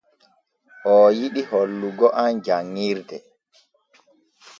[0.91, 3.17] Oo yiɗi hollugo am janŋirde.